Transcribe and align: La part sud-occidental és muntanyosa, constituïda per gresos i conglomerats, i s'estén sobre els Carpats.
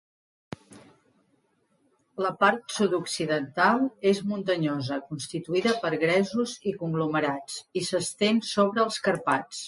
La 2.25 2.29
part 2.43 2.73
sud-occidental 2.77 3.83
és 4.11 4.21
muntanyosa, 4.31 4.97
constituïda 5.11 5.73
per 5.83 5.91
gresos 6.05 6.55
i 6.71 6.73
conglomerats, 6.79 7.59
i 7.83 7.85
s'estén 7.91 8.41
sobre 8.53 8.83
els 8.87 8.99
Carpats. 9.09 9.59